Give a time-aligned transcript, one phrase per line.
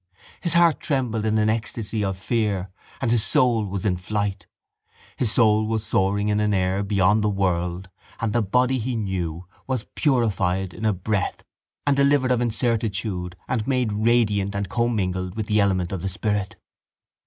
[0.41, 4.47] His heart trembled in an ecstasy of fear and his soul was in flight.
[5.15, 7.87] His soul was soaring in an air beyond the world
[8.19, 11.43] and the body he knew was purified in a breath
[11.85, 16.55] and delivered of incertitude and made radiant and commingled with the element of the spirit.